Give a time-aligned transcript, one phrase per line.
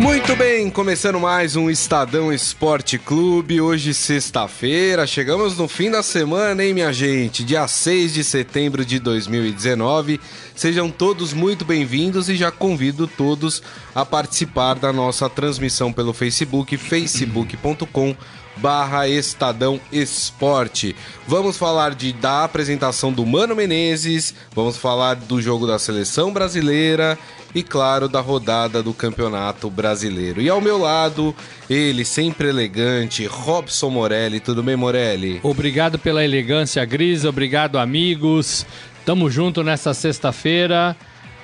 [0.00, 3.60] Muito bem, começando mais um Estadão Esporte Clube.
[3.60, 7.44] Hoje, sexta-feira, chegamos no fim da semana, hein, minha gente?
[7.44, 10.18] Dia 6 de setembro de 2019.
[10.54, 13.62] Sejam todos muito bem-vindos e já convido todos
[13.94, 18.16] a participar da nossa transmissão pelo Facebook, facebook.com
[18.60, 20.94] barra Estadão Esporte.
[21.26, 27.18] Vamos falar de, da apresentação do Mano Menezes, vamos falar do jogo da seleção brasileira
[27.54, 30.40] e, claro, da rodada do Campeonato Brasileiro.
[30.40, 31.34] E ao meu lado,
[31.68, 34.40] ele, sempre elegante, Robson Morelli.
[34.40, 35.40] Tudo bem, Morelli?
[35.42, 37.24] Obrigado pela elegância, Gris.
[37.24, 38.66] Obrigado, amigos.
[39.04, 40.96] Tamo junto nessa sexta-feira.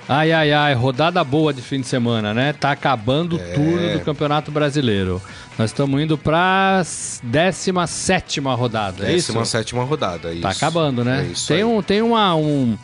[0.09, 2.53] Ai, ai, ai, rodada boa de fim de semana, né?
[2.53, 3.55] Tá acabando o é...
[3.55, 5.21] turno do Campeonato Brasileiro.
[5.59, 6.83] Nós estamos indo para
[7.23, 10.43] 17 rodada, é 17 rodada, isso.
[10.43, 11.31] Tá acabando, né?
[11.31, 12.77] É tem um, tem uma, um,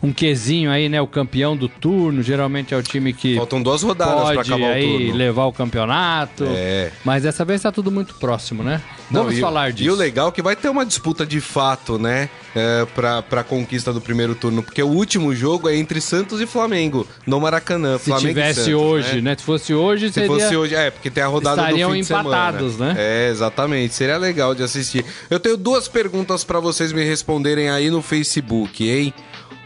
[0.00, 1.00] um quesinho aí, né?
[1.00, 3.36] O campeão do turno, geralmente é o time que.
[3.36, 5.14] Faltam duas rodadas para acabar aí o turno.
[5.16, 6.44] levar o campeonato.
[6.46, 6.92] É.
[7.04, 8.80] Mas dessa vez tá tudo muito próximo, né?
[9.10, 9.88] Vamos Não, falar e, disso.
[9.88, 12.28] E o legal é que vai ter uma disputa de fato, né?
[12.54, 16.46] É, pra, pra conquista do primeiro turno, porque o último jogo é entre Santos e
[16.46, 17.96] Flamengo, no Maracanã.
[17.96, 19.30] Se Flamengo tivesse Santos, hoje, né?
[19.30, 19.36] né?
[19.36, 20.28] Se fosse hoje, Se seria...
[20.28, 22.52] fosse hoje, é, porque tem a rodada Estariam do fim de semana.
[22.78, 22.94] né?
[22.98, 23.94] É, exatamente.
[23.94, 25.04] Seria legal de assistir.
[25.28, 29.12] Eu tenho duas perguntas para vocês me responderem aí no Facebook, hein?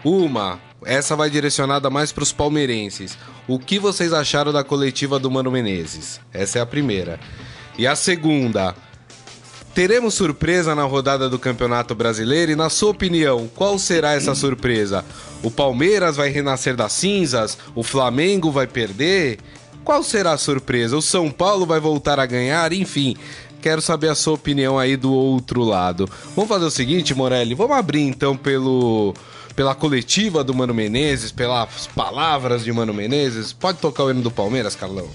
[0.04, 3.16] Uma, essa vai direcionada mais para os palmeirenses.
[3.48, 6.20] O que vocês acharam da coletiva do Mano Menezes?
[6.32, 7.18] Essa é a primeira.
[7.76, 8.74] E a segunda,
[9.74, 12.52] teremos surpresa na rodada do Campeonato Brasileiro?
[12.52, 15.04] E na sua opinião, qual será essa surpresa?
[15.42, 17.58] O Palmeiras vai renascer das cinzas?
[17.74, 19.38] O Flamengo vai perder?
[19.84, 20.96] Qual será a surpresa?
[20.96, 22.72] O São Paulo vai voltar a ganhar?
[22.72, 23.16] Enfim,
[23.60, 26.08] quero saber a sua opinião aí do outro lado.
[26.34, 29.14] Vamos fazer o seguinte, Morelli, vamos abrir então pelo
[29.54, 33.52] pela coletiva do Mano Menezes, pelas palavras de Mano Menezes.
[33.52, 35.08] Pode tocar o hino do Palmeiras, Carlão?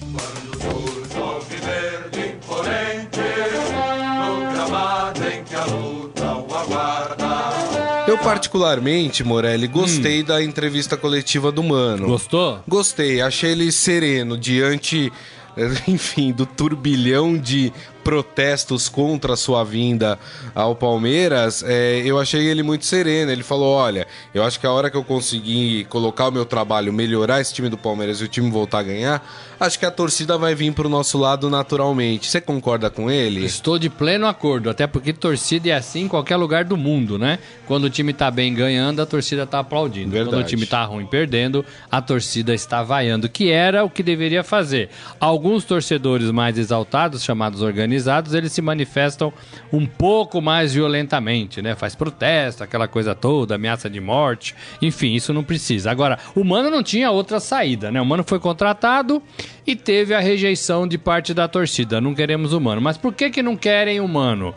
[8.10, 10.24] Eu particularmente, Morelli, gostei hum.
[10.24, 12.08] da entrevista coletiva do Mano.
[12.08, 12.58] Gostou?
[12.66, 15.12] Gostei, achei ele sereno diante
[15.86, 17.72] enfim, do turbilhão de
[18.02, 20.18] protestos contra a sua vinda
[20.54, 23.30] ao Palmeiras, é, eu achei ele muito sereno.
[23.30, 26.92] Ele falou: olha, eu acho que a hora que eu conseguir colocar o meu trabalho,
[26.92, 29.26] melhorar esse time do Palmeiras e o time voltar a ganhar,
[29.58, 32.28] acho que a torcida vai vir pro nosso lado naturalmente.
[32.28, 33.44] Você concorda com ele?
[33.44, 37.38] Estou de pleno acordo, até porque torcida é assim em qualquer lugar do mundo, né?
[37.66, 40.10] Quando o time tá bem ganhando, a torcida tá aplaudindo.
[40.10, 40.30] Verdade.
[40.30, 44.42] Quando o time tá ruim perdendo, a torcida está vaiando, que era o que deveria
[44.42, 44.88] fazer.
[45.20, 49.32] Alguns torcedores mais exaltados, chamados organizados, organizados, eles se manifestam
[49.72, 51.74] um pouco mais violentamente, né?
[51.74, 55.90] Faz protesto, aquela coisa toda, ameaça de morte, enfim, isso não precisa.
[55.90, 58.00] Agora, o Mano não tinha outra saída, né?
[58.00, 59.20] O Mano foi contratado
[59.66, 62.00] e teve a rejeição de parte da torcida.
[62.00, 62.80] Não queremos o Mano.
[62.80, 64.54] Mas por que que não querem o Mano?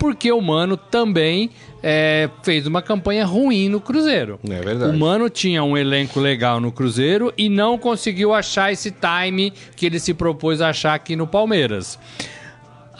[0.00, 1.50] porque o Mano também
[1.82, 4.40] é, fez uma campanha ruim no Cruzeiro.
[4.48, 4.96] É verdade.
[4.96, 9.84] O Mano tinha um elenco legal no Cruzeiro e não conseguiu achar esse time que
[9.84, 11.98] ele se propôs a achar aqui no Palmeiras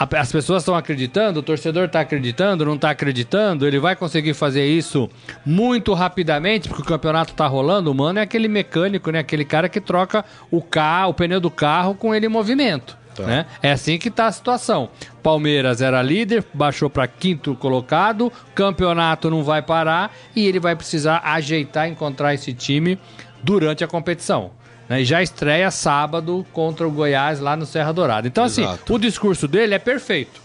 [0.01, 4.65] as pessoas estão acreditando, o torcedor está acreditando, não está acreditando, ele vai conseguir fazer
[4.65, 5.11] isso
[5.45, 7.91] muito rapidamente, porque o campeonato está rolando.
[7.91, 9.19] O mano é aquele mecânico, né?
[9.19, 12.99] Aquele cara que troca o carro, o pneu do carro com ele em movimento.
[13.15, 13.25] Tá.
[13.25, 13.47] Né?
[13.63, 14.89] É assim que está a situação.
[15.23, 21.21] Palmeiras era líder, baixou para quinto colocado, campeonato não vai parar e ele vai precisar
[21.25, 22.99] ajeitar, encontrar esse time
[23.43, 24.53] durante a competição.
[24.91, 25.03] Né?
[25.03, 28.27] E já estreia sábado contra o Goiás lá no Serra Dourada.
[28.27, 28.83] Então, assim, Exato.
[28.83, 30.43] assim, o discurso dele é perfeito.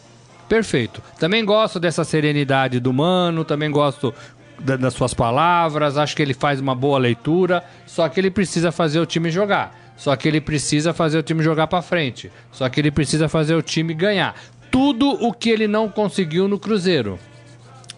[0.48, 1.02] Perfeito.
[1.20, 4.14] Também gosto dessa serenidade do mano, também gosto
[4.60, 8.72] da, das suas palavras, acho que ele faz uma boa leitura, só que ele precisa
[8.72, 9.76] fazer o time jogar.
[9.98, 12.32] Só que ele precisa fazer o time jogar para frente.
[12.52, 14.36] Só que ele precisa fazer o time ganhar.
[14.70, 17.18] Tudo o que ele não conseguiu no Cruzeiro.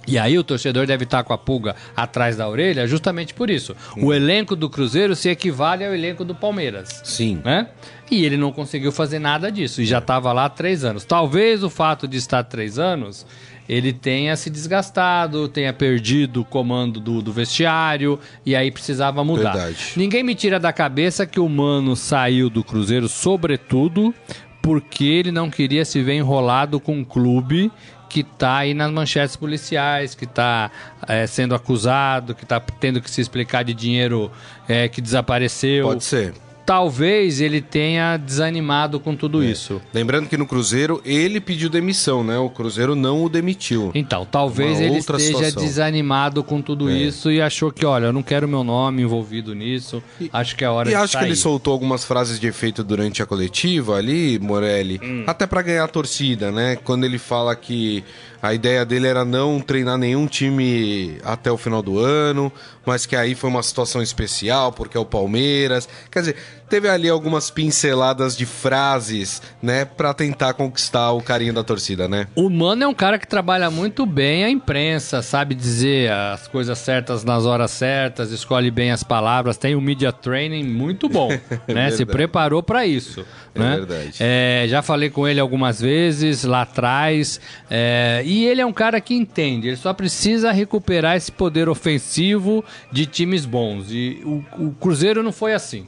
[0.08, 3.76] E aí o torcedor deve estar com a pulga atrás da orelha justamente por isso.
[3.98, 4.06] Hum.
[4.06, 7.02] O elenco do Cruzeiro se equivale ao elenco do Palmeiras.
[7.04, 7.42] Sim.
[7.44, 7.68] Né?
[8.10, 9.82] E ele não conseguiu fazer nada disso.
[9.82, 11.04] E já estava lá há três anos.
[11.04, 13.26] Talvez o fato de estar três anos
[13.68, 19.52] ele tenha se desgastado, tenha perdido o comando do, do vestiário e aí precisava mudar.
[19.52, 19.92] Verdade.
[19.98, 24.14] Ninguém me tira da cabeça que o Mano saiu do Cruzeiro, sobretudo
[24.62, 27.72] porque ele não queria se ver enrolado com um clube
[28.10, 30.72] que está aí nas manchetes policiais, que está
[31.08, 34.32] é, sendo acusado, que está tendo que se explicar de dinheiro
[34.68, 35.88] é, que desapareceu.
[35.88, 36.34] Pode ser.
[36.68, 39.46] Talvez ele tenha desanimado com tudo É.
[39.46, 39.82] isso.
[39.94, 42.38] Lembrando que no Cruzeiro ele pediu demissão, né?
[42.38, 43.90] O Cruzeiro não o demitiu.
[43.96, 45.64] Então, talvez Uma ele esteja situação.
[45.64, 46.94] desanimado com tudo É.
[46.94, 50.04] isso e achou que, olha, eu não quero meu nome envolvido nisso.
[50.34, 51.28] acho que é hora E de acho que sair.
[51.30, 55.24] ele soltou algumas frases de efeito durante a coletiva ali, Morelli, Hum.
[55.26, 56.76] até pra ganhar a torcida, né?
[56.84, 58.04] Quando ele fala que
[58.42, 62.52] a ideia dele era não treinar nenhum time até o final do ano,
[62.86, 65.88] mas que aí foi uma situação especial porque é o Palmeiras.
[66.12, 66.36] Quer dizer,
[66.70, 72.28] teve ali algumas pinceladas de frases, né, Pra tentar conquistar o carinho da torcida, né?
[72.36, 76.78] O Mano é um cara que trabalha muito bem a imprensa, sabe dizer as coisas
[76.78, 81.30] certas nas horas certas, escolhe bem as palavras, tem um media training muito bom,
[81.68, 81.90] né?
[81.92, 82.06] Se verdade.
[82.06, 83.26] preparou para isso,
[83.56, 83.76] É né?
[83.78, 84.18] verdade.
[84.20, 89.00] É, já falei com ele algumas vezes lá atrás, é, e ele é um cara
[89.02, 93.88] que entende, ele só precisa recuperar esse poder ofensivo de times bons.
[93.92, 95.88] E o, o Cruzeiro não foi assim,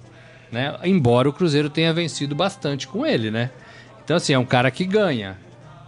[0.52, 0.76] né?
[0.84, 3.52] Embora o Cruzeiro tenha vencido bastante com ele, né?
[4.04, 5.38] Então, assim, é um cara que ganha.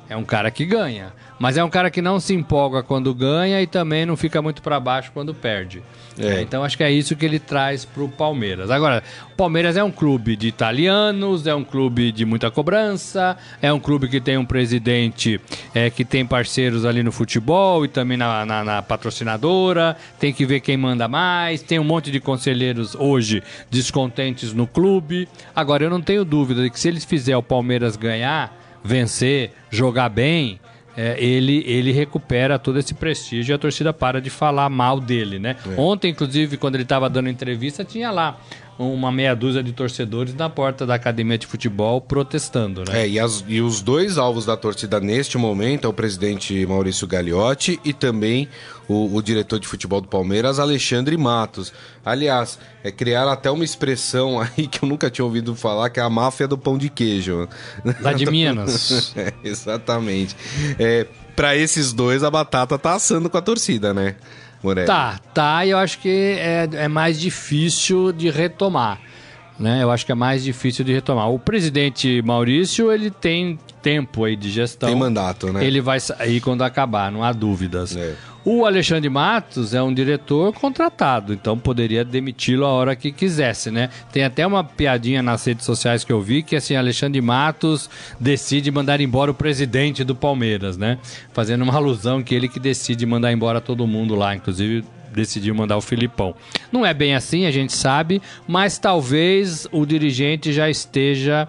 [0.07, 1.13] É um cara que ganha.
[1.41, 4.61] Mas é um cara que não se empolga quando ganha e também não fica muito
[4.61, 5.81] para baixo quando perde.
[6.19, 6.35] É.
[6.35, 8.69] É, então acho que é isso que ele traz pro Palmeiras.
[8.69, 9.01] Agora,
[9.33, 13.79] o Palmeiras é um clube de italianos, é um clube de muita cobrança, é um
[13.79, 15.41] clube que tem um presidente
[15.73, 20.45] é, que tem parceiros ali no futebol e também na, na- na patrocinadora, tem que
[20.45, 23.41] ver quem manda mais, tem um monte de conselheiros hoje
[23.71, 25.27] descontentes no clube.
[25.55, 30.09] Agora, eu não tenho dúvida de que se eles fizer o Palmeiras ganhar, vencer, jogar
[30.09, 30.59] bem,
[30.95, 35.39] é, ele, ele recupera todo esse prestígio e a torcida para de falar mal dele,
[35.39, 35.55] né?
[35.77, 38.37] Ontem, inclusive, quando ele estava dando entrevista, tinha lá
[38.81, 43.03] uma meia dúzia de torcedores na porta da academia de futebol protestando, né?
[43.03, 47.05] É, e, as- e os dois alvos da torcida neste momento é o presidente Maurício
[47.07, 48.47] Gagliotti e também
[48.87, 51.71] o, o diretor de futebol do Palmeiras, Alexandre Matos.
[52.03, 56.03] Aliás, é, criaram até uma expressão aí que eu nunca tinha ouvido falar, que é
[56.03, 57.47] a máfia do pão de queijo.
[58.01, 59.13] Lá de Minas.
[59.15, 60.35] É, exatamente.
[60.79, 61.05] É,
[61.35, 64.15] para esses dois, a batata tá assando com a torcida, né,
[64.63, 64.87] Morelli?
[64.87, 68.99] Tá, tá, e eu acho que é, é mais difícil de retomar.
[69.59, 69.83] Né?
[69.83, 71.29] Eu acho que é mais difícil de retomar.
[71.29, 74.89] O presidente Maurício, ele tem tempo aí de gestão.
[74.89, 75.65] Tem mandato, né?
[75.65, 77.95] Ele vai sair quando acabar, não há dúvidas.
[77.95, 78.15] É.
[78.43, 83.89] O Alexandre Matos é um diretor contratado, então poderia demiti-lo a hora que quisesse, né?
[84.11, 87.87] Tem até uma piadinha nas redes sociais que eu vi que assim, Alexandre Matos
[88.19, 90.97] decide mandar embora o presidente do Palmeiras, né?
[91.33, 95.77] Fazendo uma alusão que ele que decide mandar embora todo mundo lá, inclusive decidiu mandar
[95.77, 96.35] o Filipão.
[96.71, 101.47] Não é bem assim, a gente sabe, mas talvez o dirigente já esteja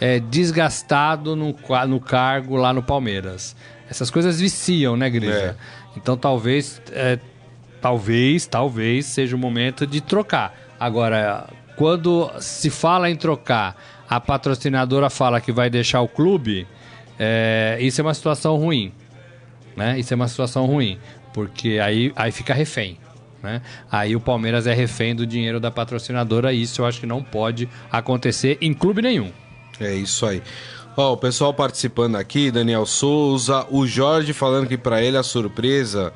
[0.00, 1.54] é, desgastado no,
[1.88, 3.54] no cargo lá no Palmeiras.
[3.88, 5.56] Essas coisas viciam, né, Grisa?
[5.96, 7.18] Então talvez, é,
[7.80, 10.54] talvez, talvez seja o momento de trocar.
[10.80, 13.76] Agora, quando se fala em trocar,
[14.08, 16.66] a patrocinadora fala que vai deixar o clube,
[17.18, 18.92] é, isso é uma situação ruim
[19.76, 19.98] né?
[19.98, 20.98] Isso é uma situação ruim,
[21.32, 22.98] porque aí, aí fica refém.
[23.42, 23.60] Né?
[23.90, 27.22] Aí o Palmeiras é refém do dinheiro da patrocinadora e isso eu acho que não
[27.22, 29.32] pode acontecer em clube nenhum.
[29.80, 30.42] É isso aí.
[30.96, 36.12] Ó, o pessoal participando aqui, Daniel Souza, o Jorge falando que pra ele a surpresa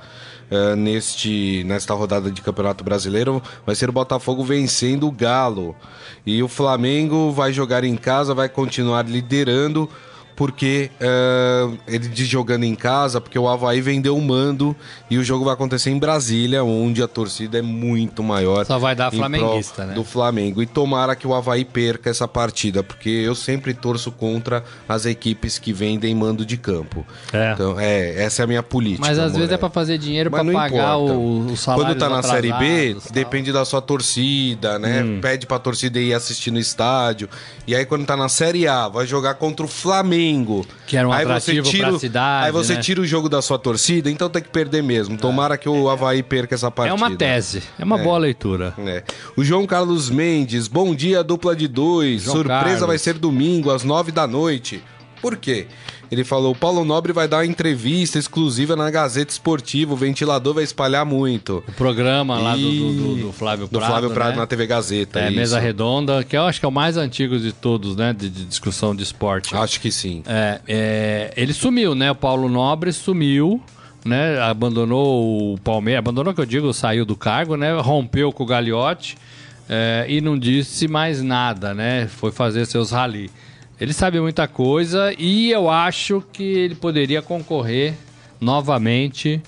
[0.51, 5.75] eh, neste nesta rodada de Campeonato Brasileiro vai ser o Botafogo vencendo o Galo.
[6.25, 9.89] E o Flamengo vai jogar em casa, vai continuar liderando
[10.37, 14.77] porque eh, ele diz jogando em casa, porque o Havaí vendeu o mando
[15.11, 18.67] e o jogo vai acontecer em Brasília, onde a torcida é muito maior.
[18.67, 19.95] Só vai dar flamenguista, né?
[19.95, 20.63] Do Flamengo.
[20.63, 25.59] E tomara que o Havaí perca essa partida, porque eu sempre torço contra as equipes
[25.59, 27.07] que vendem mando de campo.
[27.33, 27.53] É.
[27.53, 29.07] Então, é, essa é a minha política.
[29.07, 32.23] Mas às vezes é pra fazer dinheiro não pagar o, o salário Quando tá na
[32.23, 33.13] Série B, tal.
[33.13, 35.03] depende da sua torcida, né?
[35.03, 35.21] Hum.
[35.23, 37.27] Pede pra torcida ir assistir no estádio.
[37.67, 40.26] E aí, quando tá na Série A, vai jogar contra o Flamengo.
[40.87, 42.81] Que era um aí atrativo pra cidade, Aí você né?
[42.81, 45.17] tira o jogo da sua torcida, então tem que perder mesmo.
[45.17, 46.95] Tomara que o Havaí perca essa É partida.
[46.95, 48.75] uma tese, é uma boa leitura.
[48.79, 49.03] É.
[49.37, 52.23] O João Carlos Mendes, bom dia, dupla de dois.
[52.23, 52.87] João Surpresa Carlos.
[52.87, 54.83] vai ser domingo, às nove da noite.
[55.21, 55.67] Por quê?
[56.11, 60.55] Ele falou: o Paulo Nobre vai dar uma entrevista exclusiva na Gazeta Esportiva, o ventilador
[60.55, 61.65] vai espalhar muito.
[61.67, 63.91] O programa lá do, do- do- do Flávio Do Prado.
[63.91, 64.37] Flávio Prado né?
[64.37, 65.21] na TV Gazeta.
[65.21, 65.37] É, isso.
[65.37, 68.13] mesa redonda, que eu acho que é o mais antigo de todos, né?
[68.13, 69.55] De, de discussão de esporte.
[69.57, 70.23] Acho que sim.
[70.27, 72.11] É, é, ele sumiu, né?
[72.11, 73.61] O Paulo Nobre sumiu,
[74.05, 74.41] né?
[74.41, 77.77] Abandonou o Palmeiras, abandonou que eu digo, saiu do cargo, né?
[77.81, 79.17] Rompeu com o Gagliotti
[79.69, 82.07] é, e não disse mais nada, né?
[82.07, 83.31] Foi fazer seus rally.
[83.81, 87.95] Ele sabe muita coisa e eu acho que ele poderia concorrer
[88.41, 89.43] novamente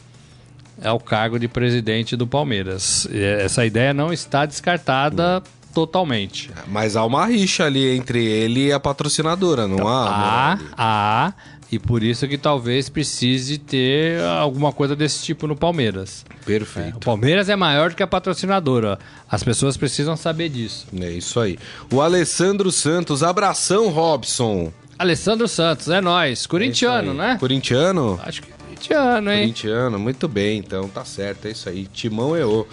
[0.84, 3.08] ao cargo de presidente do Palmeiras.
[3.12, 5.42] Essa ideia não está descartada
[5.74, 6.50] totalmente.
[6.66, 10.08] Mas há uma rixa ali entre ele e a patrocinadora, não há?
[10.08, 10.70] Há, Morelli?
[10.76, 11.32] há,
[11.70, 16.24] e por isso que talvez precise ter alguma coisa desse tipo no Palmeiras.
[16.42, 16.98] O Perfeito.
[17.00, 18.98] Palmeiras é maior do que a patrocinadora.
[19.30, 20.86] As pessoas precisam saber disso.
[21.00, 21.58] É isso aí.
[21.92, 24.72] O Alessandro Santos, abração, Robson.
[24.98, 27.28] Alessandro Santos, é nós, corintiano, É isso aí.
[27.32, 27.36] né?
[27.38, 28.20] Corintiano?
[28.24, 29.40] Acho que corintiano, hein?
[29.40, 31.86] Corintiano, muito bem, então tá certo, é isso aí.
[31.86, 32.66] Timão errou.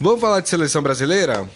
[0.00, 1.46] Vamos falar de seleção brasileira?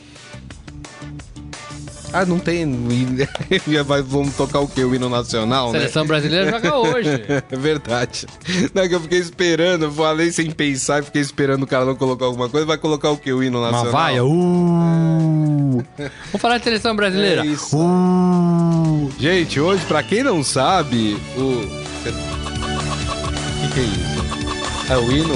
[2.13, 2.67] Ah, não tem.
[3.87, 4.83] Vai- Vamos tocar o quê?
[4.85, 5.79] O hino nacional, né?
[5.81, 7.09] Seleção brasileira joga hoje.
[7.51, 8.27] É verdade.
[8.75, 11.85] Não é que eu fiquei esperando, eu falei sem pensar e fiquei esperando o cara
[11.85, 12.67] não colocar alguma coisa.
[12.67, 13.33] Vai colocar o quê?
[13.33, 13.93] O hino Uma nacional?
[13.93, 14.25] vaia.
[14.25, 15.85] Uh.
[15.99, 17.43] Vamos falar de seleção brasileira.
[17.43, 17.77] É isso.
[17.77, 19.11] Uh.
[19.19, 21.41] Gente, hoje, pra quem não sabe, o.
[21.43, 24.93] O que, que é isso?
[24.93, 25.35] É o hino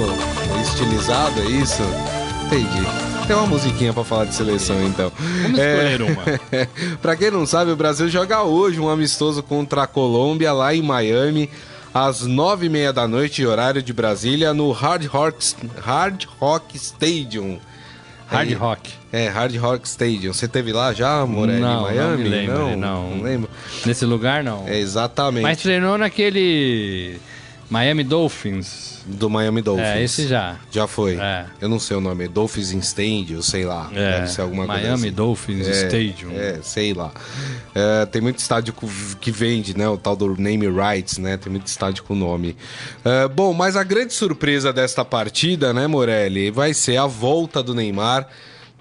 [0.63, 1.83] estilizado, é isso?
[2.47, 2.87] Entendi.
[3.27, 5.11] Tem uma musiquinha pra falar de seleção, então.
[5.19, 6.23] Vamos escolher uma.
[7.01, 10.83] pra quem não sabe, o Brasil joga hoje um amistoso contra a Colômbia lá em
[10.83, 11.49] Miami,
[11.93, 17.59] às nove e meia da noite, horário de Brasília, no Hard Rock, Hard Rock Stadium.
[18.27, 18.91] Hard Aí- rock.
[19.13, 20.33] É, Hard Rock Stadium.
[20.33, 22.23] Você teve lá já, Morelli, Não, em não Miami?
[22.25, 23.11] me lembro, não, não.
[23.17, 23.49] não lembro.
[23.87, 24.65] Nesse lugar, não.
[24.67, 25.43] É, exatamente.
[25.43, 27.19] Mas treinou naquele
[27.71, 28.94] Miami Dolphins.
[29.07, 29.87] Do Miami Dolphins.
[29.87, 30.57] É, esse já.
[30.71, 31.17] Já foi.
[31.17, 31.45] É.
[31.61, 32.27] Eu não sei o nome.
[32.27, 33.91] Dolphins in Stadium, sei lá.
[33.95, 35.13] É, Deve ser alguma coisa Miami assim.
[35.13, 36.33] Dolphins É, Stadium.
[36.33, 37.13] É, sei lá.
[37.75, 38.75] É, tem muito estádio
[39.21, 39.87] que vende, né?
[39.89, 41.37] O tal do name rights, né?
[41.37, 42.57] Tem muito estádio com nome.
[43.05, 47.75] É, bom, mas a grande surpresa desta partida, né, Morelli, vai ser a volta do
[47.75, 48.27] Neymar.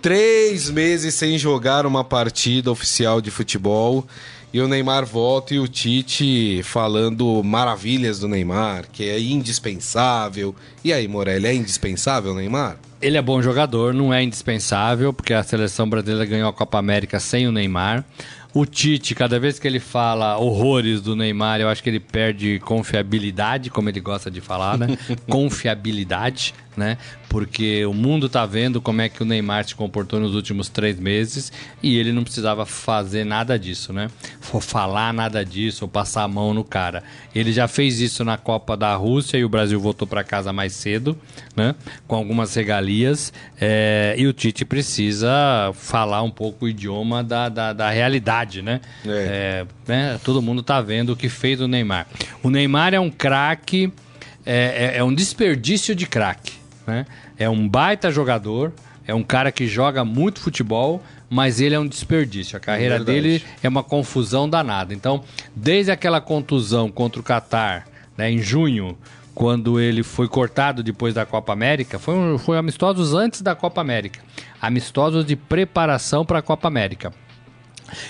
[0.02, 4.06] Três meses sem jogar uma partida oficial de futebol.
[4.54, 10.56] E o Neymar volta e o Tite falando maravilhas do Neymar, que é indispensável.
[10.84, 12.78] E aí, Morelli, é indispensável o Neymar?
[13.02, 17.20] Ele é bom jogador, não é indispensável, porque a seleção brasileira ganhou a Copa América
[17.20, 18.06] sem o Neymar.
[18.54, 22.60] O Tite, cada vez que ele fala horrores do Neymar, eu acho que ele perde
[22.60, 24.96] confiabilidade, como ele gosta de falar, né?
[25.28, 26.98] confiabilidade, né?
[27.30, 31.00] Porque o mundo tá vendo como é que o Neymar se comportou nos últimos três
[31.00, 31.52] meses
[31.82, 34.08] e ele não precisava fazer nada disso, né?
[34.40, 37.04] For falar nada disso ou passar a mão no cara.
[37.34, 40.74] Ele já fez isso na Copa da Rússia e o Brasil voltou para casa mais
[40.74, 41.18] cedo,
[41.56, 41.74] né?
[42.08, 43.34] Com algumas regalias.
[43.60, 48.80] é, e o Tite precisa falar um pouco o idioma da, da, da realidade, né?
[49.06, 49.10] É.
[49.10, 50.20] É, né?
[50.24, 52.06] Todo mundo tá vendo o que fez o Neymar.
[52.44, 53.92] O Neymar é um craque,
[54.46, 56.54] é, é- é um desperdício de craque,
[56.86, 57.06] né?
[57.38, 58.74] É um baita jogador,
[59.08, 62.56] é um cara que joga muito futebol, mas ele é um desperdício.
[62.58, 63.22] A carreira Verdade.
[63.22, 64.94] dele é uma confusão danada.
[64.94, 65.24] Então,
[65.56, 67.88] desde aquela contusão contra o Catar,
[68.18, 68.98] né, em junho,
[69.34, 73.82] quando ele foi cortado depois da Copa América, foi, um, foi amistosos antes da Copa
[73.82, 74.20] América.
[74.62, 77.12] Amistosos de preparação para a Copa América.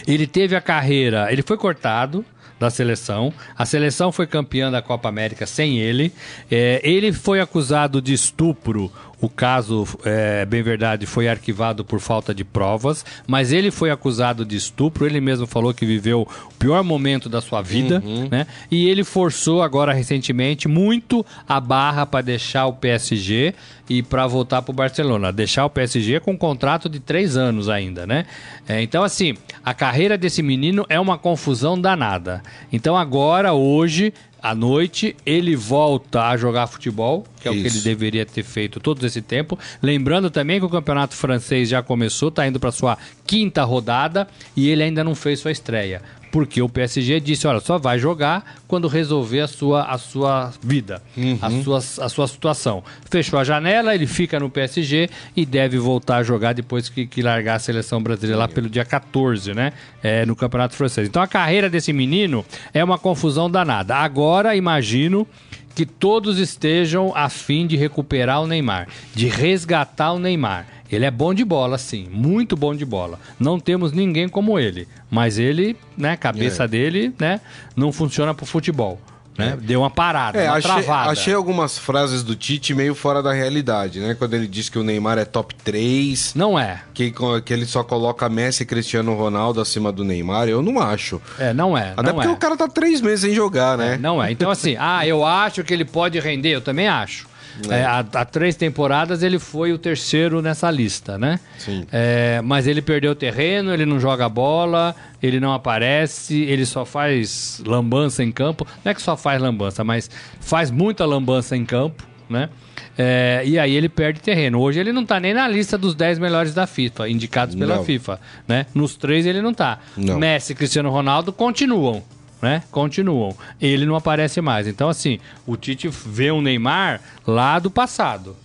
[0.06, 2.26] Ele teve a carreira, ele foi cortado
[2.64, 3.34] da seleção.
[3.58, 6.14] A seleção foi campeã da Copa América sem ele.
[6.50, 8.92] É, ele foi acusado de estupro.
[9.24, 14.44] O caso, é bem verdade, foi arquivado por falta de provas, mas ele foi acusado
[14.44, 15.06] de estupro.
[15.06, 18.46] Ele mesmo falou que viveu o pior momento da sua vida, né?
[18.70, 23.56] E ele forçou agora recentemente muito a barra para deixar o PSG
[23.90, 25.32] e para voltar para o Barcelona.
[25.32, 28.26] Deixar o PSG com um contrato de três anos ainda, né?
[28.68, 32.44] É, então, assim, a carreira desse menino é uma confusão danada.
[32.74, 37.78] Então, agora, hoje, à noite, ele volta a jogar futebol, que é o que Isso.
[37.78, 39.58] ele deveria ter feito todo esse tempo.
[39.82, 44.68] Lembrando também que o campeonato francês já começou, está indo para sua quinta rodada e
[44.70, 46.02] ele ainda não fez sua estreia.
[46.34, 51.00] Porque o PSG disse, olha, só vai jogar quando resolver a sua, a sua vida,
[51.40, 52.84] a, sua, a sua situação.
[53.08, 57.22] Fechou a janela, ele fica no PSG e deve voltar a jogar depois que, que
[57.22, 59.74] largar a seleção brasileira lá pelo dia 14, né?
[60.02, 61.08] É, no Campeonato Francês.
[61.08, 63.96] Então a carreira desse menino é uma confusão danada.
[63.96, 65.28] Agora, imagino
[65.76, 70.66] que todos estejam a fim de recuperar o Neymar, de resgatar o Neymar.
[70.92, 73.20] Ele é bom de bola, sim, muito bom de bola.
[73.40, 76.68] Não temos ninguém como ele, mas ele, né, cabeça É.
[76.68, 77.42] dele, né,
[77.76, 79.02] não funciona pro futebol,
[79.36, 79.58] né?
[79.60, 81.10] Deu uma parada, É, uma achei, travada.
[81.10, 84.14] achei algumas frases do Tite meio fora da realidade, né?
[84.14, 86.84] Quando ele diz que o Neymar é top 3, Não é.
[86.94, 87.12] que,
[87.44, 91.20] que ele só coloca Messi e Cristiano Ronaldo acima do Neymar, eu não acho.
[91.40, 91.94] É, não é.
[91.98, 92.32] Até não porque é.
[92.32, 93.98] o cara tá três meses sem jogar, né?
[94.00, 94.32] Não é.
[94.32, 97.33] Então, assim, ah, eu acho que ele pode render, eu também acho.
[97.70, 101.40] É, há, há três temporadas ele foi o terceiro nessa lista, né?
[101.58, 101.86] Sim.
[101.92, 107.62] É, mas ele perdeu terreno, ele não joga bola, ele não aparece, ele só faz
[107.66, 108.68] lambança em campo.
[108.84, 112.50] Não é que só faz lambança, mas faz muita lambança em campo, né?
[112.98, 114.60] É, e aí ele perde terreno.
[114.60, 117.84] Hoje ele não tá nem na lista dos 10 melhores da FIFA, indicados pela Não.
[117.84, 118.68] FIFA, né?
[118.74, 119.80] Nos três ele não tá.
[119.98, 120.20] Não.
[120.20, 122.04] Messi e Cristiano Ronaldo continuam,
[122.44, 122.62] né?
[122.70, 123.34] Continuam.
[123.60, 124.68] Ele não aparece mais.
[124.68, 128.36] Então, assim, o Tite vê um Neymar lá do passado,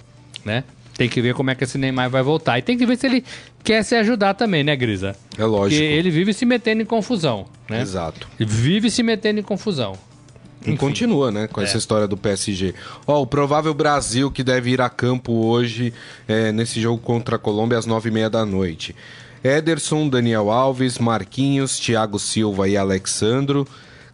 [0.44, 0.62] né?
[0.96, 2.58] Tem que ver como é que esse Neymar vai voltar.
[2.58, 3.24] E tem que ver se ele
[3.64, 5.16] quer se ajudar também, né, Grisa?
[5.36, 5.80] É lógico.
[5.80, 7.82] Porque ele vive se metendo em confusão, né?
[7.82, 8.28] Exato.
[8.38, 9.94] Ele vive se metendo em confusão.
[10.66, 11.78] E continua, né, com essa É.
[11.78, 12.74] história do PSG.
[13.06, 15.92] Ó, o provável Brasil que deve ir a campo hoje
[16.26, 18.94] é, nesse jogo contra a Colômbia às nove e meia da noite.
[19.42, 23.66] Ederson, Daniel Alves, Marquinhos, Thiago Silva e Alexandro,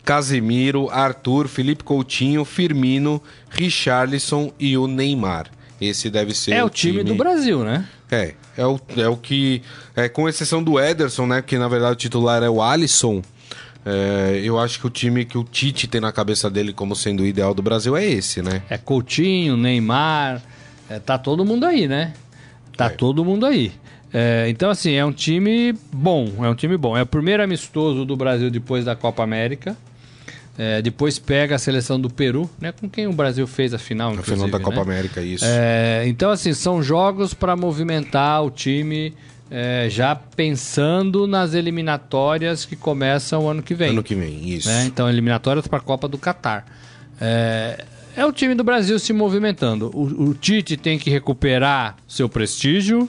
[0.04, 5.46] Casemiro, Arthur, Felipe Coutinho, Firmino, Richarlison e o Neymar.
[5.80, 7.86] Esse deve ser É o time do Brasil, né?
[8.10, 9.60] É, é o, é o que.
[9.96, 11.42] É, com exceção do Ederson, né?
[11.42, 13.22] Que na verdade o titular é o Alisson.
[13.84, 17.22] é, eu acho que o time que o Tite tem na cabeça dele como sendo
[17.22, 18.62] o ideal do Brasil é esse, né?
[18.70, 20.40] É Coutinho, Neymar,
[20.88, 22.12] é, tá todo mundo aí, né?
[22.76, 22.88] Tá É.
[22.90, 23.72] todo mundo aí.
[24.12, 26.96] É, então, assim, é um time bom, é um time bom.
[26.96, 29.76] É o primeiro amistoso do Brasil depois da Copa América.
[30.56, 32.72] É, depois pega a seleção do Peru, né?
[32.72, 34.92] Com quem o Brasil fez a final, No final da inclusive, Copa né?
[34.92, 35.44] América, isso.
[35.44, 39.12] É, então, assim, são jogos para movimentar o time
[39.50, 43.90] é, já pensando nas eliminatórias que começam o ano que vem.
[43.90, 44.68] Ano que vem, isso.
[44.68, 44.84] né?
[44.86, 46.64] Então, eliminatórias para a Copa do Catar.
[47.20, 47.84] É,
[48.16, 49.90] é o time do Brasil se movimentando.
[49.92, 53.08] O, o Tite tem que recuperar seu prestígio.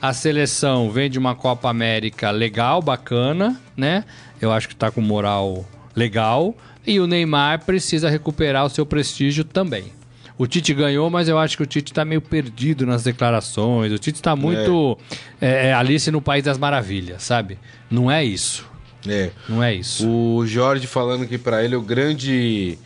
[0.00, 4.04] A seleção vem de uma Copa América legal, bacana, né?
[4.40, 6.56] Eu acho que tá com moral legal.
[6.86, 9.92] E o Neymar precisa recuperar o seu prestígio também.
[10.36, 13.92] O Tite ganhou, mas eu acho que o Tite tá meio perdido nas declarações.
[13.92, 14.98] O Tite tá muito
[15.40, 17.58] é, é, Alice no País das Maravilhas, sabe?
[17.90, 18.66] Não é isso.
[19.06, 19.30] É.
[19.48, 20.08] Não é isso.
[20.08, 22.78] O Jorge falando que pra ele o grande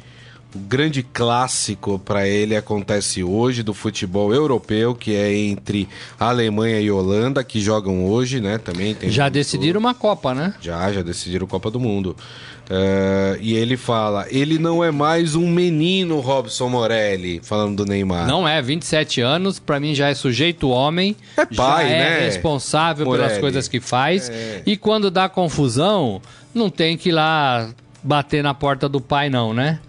[0.56, 5.86] o grande clássico pra ele acontece hoje do futebol europeu, que é entre
[6.18, 8.56] Alemanha e Holanda, que jogam hoje, né?
[8.56, 10.54] Também tem Já decidiram uma Copa, né?
[10.60, 12.16] Já, já decidiram Copa do Mundo.
[12.70, 18.26] É, e ele fala: ele não é mais um menino, Robson Morelli, falando do Neymar.
[18.26, 21.14] Não é, 27 anos, pra mim já é sujeito homem.
[21.36, 23.40] É pai, é né, responsável pelas Morelli?
[23.40, 24.30] coisas que faz.
[24.30, 24.62] É.
[24.64, 26.20] E quando dá confusão,
[26.54, 27.68] não tem que ir lá
[28.02, 29.80] bater na porta do pai, não, né?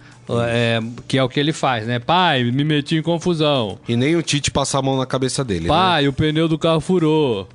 [0.48, 2.00] É, que é o que ele faz, né?
[2.00, 3.78] Pai, me meti em confusão.
[3.88, 5.68] E nem o Tite passar a mão na cabeça dele.
[5.68, 7.48] Pai, o pneu do carro furou.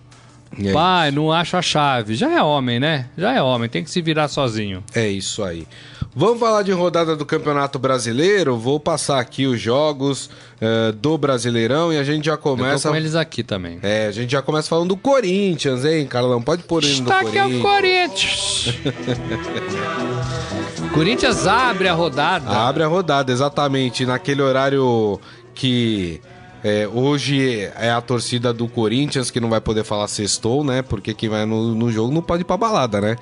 [0.57, 0.71] né?
[0.71, 2.15] É Pai, não acho a chave.
[2.15, 3.07] Já é homem, né?
[3.17, 4.83] Já é homem, tem que se virar sozinho.
[4.95, 5.67] É isso aí.
[6.15, 8.55] Vamos falar de rodada do Campeonato Brasileiro.
[8.59, 10.29] Vou passar aqui os jogos
[10.61, 12.91] eh, do Brasileirão e a gente já Eu começa.
[12.91, 13.79] com eles aqui também.
[13.83, 16.43] É, a gente já começa falando do Corinthians, hein, Carlão?
[16.43, 18.75] Pode pôr ele no Está aqui é o Corinthians.
[20.93, 21.47] Corinthians.
[21.47, 22.51] Abre a rodada.
[22.51, 25.19] Abre a rodada, exatamente, naquele horário
[25.55, 26.21] que
[26.63, 30.83] é, hoje é a torcida do Corinthians que não vai poder falar sextou, né?
[30.83, 33.17] Porque quem vai no, no jogo não pode ir pra balada, né?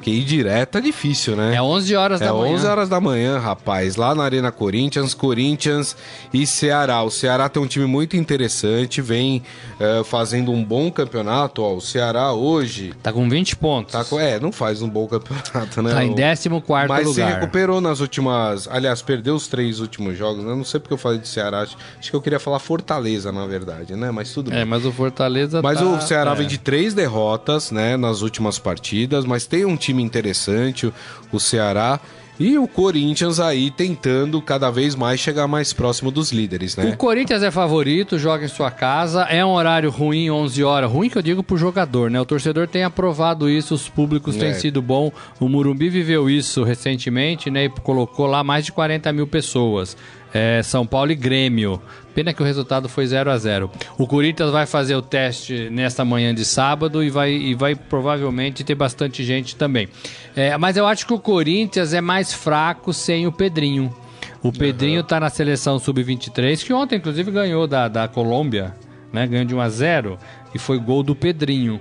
[0.00, 1.54] Porque ir direto é difícil, né?
[1.54, 2.54] É 11 horas É da manhã.
[2.54, 5.94] 11 horas da manhã, rapaz, lá na Arena Corinthians, Corinthians
[6.32, 7.02] e Ceará.
[7.02, 9.42] O Ceará tem um time muito interessante, vem
[9.78, 11.62] eh, fazendo um bom campeonato.
[11.62, 13.92] Ó, o Ceará hoje Tá com 20 pontos.
[13.92, 15.92] tá com, é, não faz um bom campeonato, né?
[15.92, 16.48] Tá em O- 14
[16.88, 17.40] mas se lugar.
[17.40, 18.66] recuperou nas últimas.
[18.68, 20.42] Aliás, perdeu os três últimos jogos.
[20.42, 20.54] né?
[20.54, 21.60] Não sei porque eu falei de Ceará.
[21.60, 24.10] Acho, acho que eu queria falar Fortaleza, na verdade, né?
[24.10, 24.64] Mas tudo É, bem.
[24.64, 26.34] mas o Fortaleza Mas tá- o Ceará é.
[26.36, 30.92] vem de três derrotas, né, nas últimas partidas, mas tem um time interessante, o-
[31.32, 31.98] o Ceará.
[32.38, 36.92] E o Corinthians aí tentando cada vez mais chegar mais próximo dos líderes, O né?
[36.96, 39.24] Corinthians é favorito, joga em sua casa.
[39.24, 40.90] É um horário ruim, 11 horas.
[40.90, 42.18] Ruim que eu digo pro jogador, né?
[42.18, 44.54] O torcedor tem aprovado isso, os públicos têm É.
[44.54, 45.12] sido bom.
[45.38, 47.66] O Murumbi viveu isso recentemente, né?
[47.66, 49.94] E colocou lá mais de 40 mil pessoas.
[50.32, 51.80] É, São Paulo e Grêmio.
[52.14, 56.04] Pena que o resultado foi 0 a 0 O Corinthians vai fazer o teste nesta
[56.04, 59.88] manhã de sábado e vai, e vai provavelmente ter bastante gente também.
[60.34, 63.94] É, mas eu acho que o Corinthians é mais fraco sem o Pedrinho.
[64.42, 68.74] O Pedrinho tá na seleção sub-23, que ontem, inclusive, ganhou da, da Colômbia,
[69.12, 69.26] né?
[69.26, 70.18] Ganhou de 1 a 0
[70.54, 71.78] e foi gol do Pedrinho.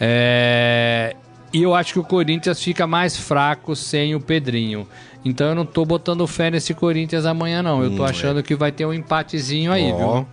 [0.00, 1.14] É,
[1.52, 4.86] E eu acho que o Corinthians fica mais fraco sem o Pedrinho.
[5.24, 7.82] Então eu não tô botando fé nesse Corinthians amanhã, não.
[7.82, 10.14] Eu tô achando que vai ter um empatezinho aí, Hum, Ó.
[10.14, 10.26] viu?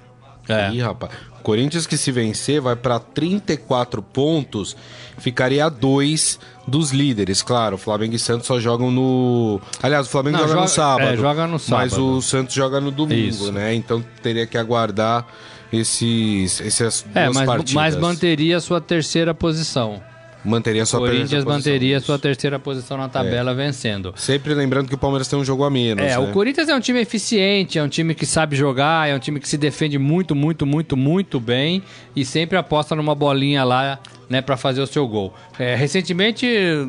[0.55, 0.71] É.
[0.71, 1.11] Ih, rapaz.
[1.43, 4.75] Corinthians que se vencer vai pra 34 pontos,
[5.17, 7.41] ficaria a 2 dos líderes.
[7.41, 9.59] Claro, Flamengo e Santos só jogam no.
[9.81, 11.07] Aliás, o Flamengo Não, joga, joga- no sábado.
[11.09, 12.05] é, joga no Mas sábado.
[12.17, 13.51] o Santos joga no domingo, Isso.
[13.51, 13.73] né?
[13.73, 15.25] Então teria que aguardar
[15.71, 17.73] esses, essas É, duas mas, partidas.
[17.73, 20.01] mas manteria a sua terceira posição.
[20.47, 24.13] Manteria sua Corinthians manteria sua terceira posição na tabela vencendo.
[24.15, 26.03] Sempre lembrando que o Palmeiras tem um jogo a menos.
[26.03, 26.17] É, né?
[26.17, 29.39] o Corinthians é um time eficiente, é um time que sabe jogar, é um time
[29.39, 31.83] que se defende muito, muito, muito, muito bem
[32.15, 35.33] e sempre aposta numa bolinha lá, né, para fazer o seu gol.
[35.57, 36.47] É, recentemente,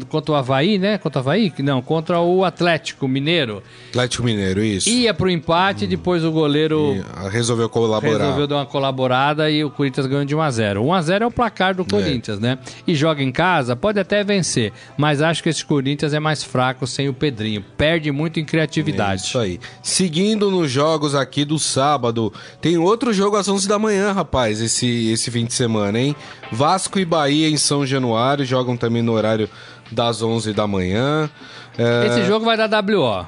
[0.09, 0.99] contra o Havaí, né?
[0.99, 1.53] Contra o Havaí?
[1.59, 3.63] Não, contra o Atlético Mineiro.
[3.91, 4.89] Atlético Mineiro, isso.
[4.89, 8.19] Ia pro empate, depois o goleiro E resolveu colaborar.
[8.19, 10.85] resolveu dar uma colaborada e o Corinthians ganhou de 1 a 0.
[10.85, 12.59] 1 a 0 é o placar do Corinthians, né?
[12.87, 16.87] E joga em casa, pode até vencer, mas acho que esse Corinthians é mais fraco
[16.87, 17.65] sem o Pedrinho.
[17.77, 19.23] Perde muito em criatividade.
[19.23, 19.61] Isso aí.
[19.83, 25.11] Seguindo nos jogos aqui do sábado, tem outro jogo às 11 da manhã, rapaz, esse,
[25.11, 26.17] esse fim de semana, hein?
[26.51, 29.49] Vasco e Bahia em São Januário jogam também no horário
[29.91, 31.31] das 11 da manhã.
[31.77, 33.27] É, Esse jogo vai dar WO.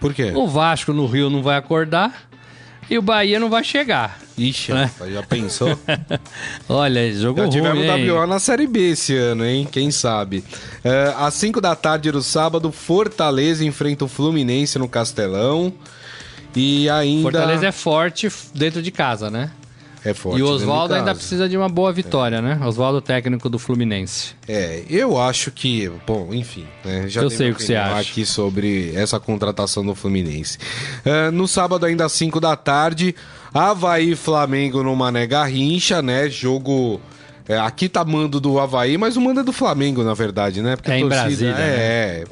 [0.00, 0.32] Por quê?
[0.34, 2.28] O Vasco no Rio não vai acordar
[2.88, 4.18] e o Bahia não vai chegar.
[4.36, 4.90] Ixi, né?
[5.12, 5.78] já pensou?
[6.68, 8.10] Olha, jogo Já ruim, tivemos hein?
[8.10, 9.68] WO na Série B esse ano, hein?
[9.70, 10.42] Quem sabe?
[10.82, 15.72] É, às 5 da tarde do sábado, Fortaleza enfrenta o Fluminense no Castelão.
[16.56, 17.22] E ainda.
[17.22, 19.50] Fortaleza é forte dentro de casa, né?
[20.04, 20.38] É forte.
[20.38, 22.60] e o de Oswaldo ainda precisa de uma boa vitória, né?
[22.64, 24.34] Oswaldo, técnico do Fluminense.
[24.48, 28.00] É, eu acho que, bom, enfim, né, já Eu sei o que você acha.
[28.00, 30.58] aqui sobre essa contratação do Fluminense.
[31.04, 33.14] É, no sábado, ainda às 5 da tarde,
[33.52, 36.28] Havaí e Flamengo no Mané Garrincha, né?
[36.28, 37.00] Jogo.
[37.50, 40.76] É, aqui tá mando do Havaí, mas o mando é do Flamengo, na verdade, né?
[40.76, 41.66] Porque É em torcida, Brasília, né?
[41.66, 42.24] É,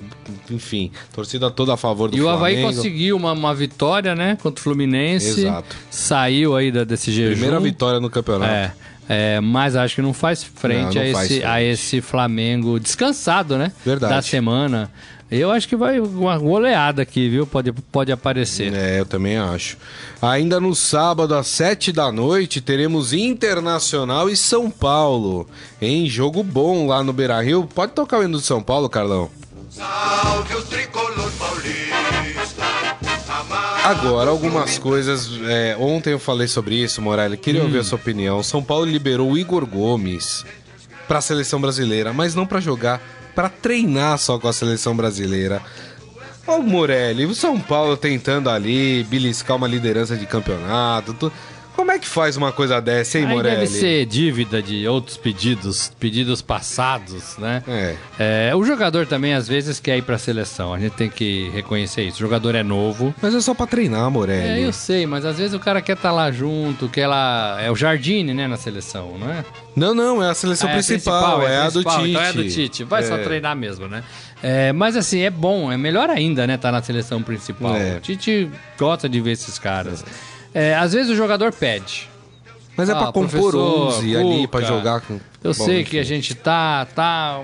[0.49, 2.45] enfim, torcida toda a favor do E o Flamengo.
[2.45, 4.39] Havaí conseguiu uma, uma vitória, né?
[4.41, 5.41] Contra o Fluminense.
[5.41, 5.75] Exato.
[5.91, 7.33] Saiu aí da, desse jejum.
[7.33, 8.53] Primeira vitória no campeonato.
[8.53, 8.73] É,
[9.09, 11.45] é, mas acho que não faz frente, Não, não a, esse, frente.
[11.45, 13.73] a esse Flamengo descansado, né?
[13.85, 14.15] Verdade.
[14.15, 14.89] Da semana.
[15.31, 17.47] Eu acho que vai uma goleada aqui, viu?
[17.47, 18.73] Pode, pode aparecer.
[18.73, 19.77] É, eu também acho.
[20.23, 25.47] Ainda no sábado, às 7 da noite, teremos Internacional e São Paulo.
[25.83, 27.69] Em jogo bom lá no Beira Rio.
[27.75, 29.31] Pode tocar o hino do São Paulo, Carlão?
[29.71, 32.65] Salve o tricolor paulista.
[33.85, 35.31] Agora, algumas coisas.
[35.47, 37.37] é, ontem eu falei sobre isso, Morelli.
[37.37, 38.43] Queria ouvir a sua opinião.
[38.43, 40.45] São Paulo liberou o Igor Gomes
[41.07, 43.01] para a seleção brasileira, mas não para jogar,
[43.39, 45.63] para treinar só com a seleção brasileira.
[46.45, 51.33] Ô Morelli, o São Paulo tentando ali beliscar uma liderança de campeonato.
[51.79, 53.55] Como é que faz uma coisa dessa, hein, Aí Morelli?
[53.55, 57.63] deve ser dívida de outros pedidos, pedidos passados, né?
[57.69, 57.95] É.
[58.51, 62.03] É, o jogador também às vezes quer ir pra seleção, a gente tem que reconhecer
[62.03, 62.17] isso.
[62.17, 63.15] O jogador é novo.
[63.23, 64.63] Mas é só pra treinar, É, Morelli.
[64.63, 67.59] eu sei, mas às vezes o cara quer estar lá junto, quer lá.
[67.61, 69.45] É o Jardine, né, na seleção, não é?
[69.77, 72.11] Não, não, é a seleção Ah, principal, é, a do principal, Tite.
[72.11, 72.83] Então é a do Tite.
[72.85, 73.23] Vai só É.
[73.23, 74.03] treinar mesmo, né?
[74.43, 76.57] É, mas assim, é bom, é melhor ainda, né?
[76.57, 77.77] Tá na seleção principal.
[77.77, 77.99] É.
[77.99, 80.05] O Tite gosta de ver esses caras.
[80.55, 82.09] É, às vezes o jogador pede.
[82.77, 85.15] Mas é Ah, pra compor professor, 11 ali, pra Cuca, jogar com...
[85.43, 85.91] Eu Bom, sei enfim.
[85.91, 86.87] que a gente tá.
[86.95, 87.41] tá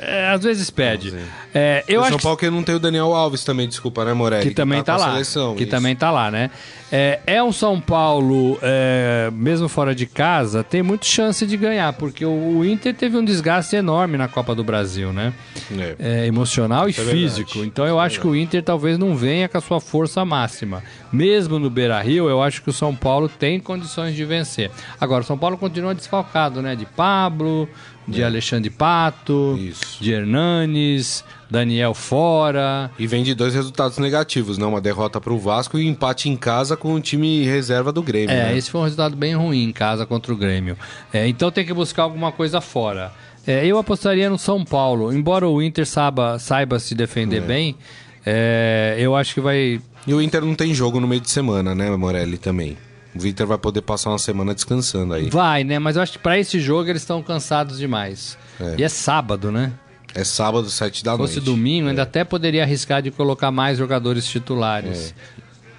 [0.00, 1.14] é, às vezes pede.
[1.54, 4.04] É, eu o acho São que Paulo que não tem o Daniel Alves também, desculpa,
[4.04, 4.48] né, Morelli?
[4.48, 5.12] que também tá, a lá.
[5.12, 5.70] Seleção, que isso.
[5.70, 6.50] também tá lá, né?
[6.92, 11.92] É, é um São Paulo, é, mesmo fora de casa, tem muita chance de ganhar,
[11.94, 15.32] porque o, o Inter teve um desgaste enorme na Copa do Brasil, né?
[15.76, 15.96] É.
[15.98, 17.22] É, emocional e Isso é verdade.
[17.24, 17.64] físico.
[17.64, 20.82] Então eu acho que o Inter talvez não venha com a sua força máxima.
[21.12, 24.70] Mesmo no Beira Rio, eu acho que o São Paulo tem condições de vencer.
[25.00, 26.76] Agora, o São Paulo continua desfalcado, né?
[26.76, 27.68] De Pablo,
[28.06, 29.62] de Alexandre Pato, É.
[29.62, 30.02] Isso.
[30.02, 32.90] de Hernanes, Daniel fora.
[32.98, 34.66] E vem de dois resultados negativos, né?
[34.66, 38.44] Uma derrota pro Vasco e empate em casa com o time reserva do Grêmio, É,
[38.52, 38.56] né?
[38.58, 40.76] esse foi um resultado bem ruim em casa contra o Grêmio.
[41.12, 43.12] É, então tem que buscar alguma coisa fora.
[43.46, 45.12] É, eu apostaria no São Paulo.
[45.12, 47.76] Embora o Inter saiba, saiba se defender bem,
[48.24, 49.80] é, eu acho que vai.
[50.06, 52.76] E o Inter não tem jogo no meio de semana, né, Morelli, também.
[53.14, 55.30] O Inter vai poder passar uma semana descansando aí.
[55.30, 55.78] Vai, né?
[55.78, 58.36] Mas eu acho que pra esse jogo eles estão cansados demais.
[58.60, 58.74] É.
[58.78, 59.72] E é sábado, né?
[60.14, 61.44] É sábado, sete da Se fosse noite.
[61.46, 65.14] domingo, ainda até poderia arriscar de colocar mais jogadores titulares.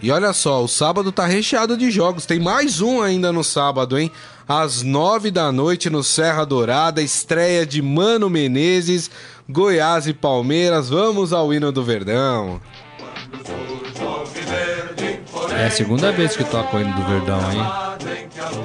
[0.02, 2.26] E olha só, o sábado tá recheado de jogos.
[2.26, 4.12] Tem mais um ainda no sábado, hein?
[4.48, 9.10] Às nove da noite no Serra Dourada, estreia de Mano Menezes,
[9.50, 10.90] Goiás e Palmeiras.
[10.90, 12.62] Vamos ao hino do Verdão.
[15.58, 17.95] É a segunda vez que toca o hino do Verdão, hein?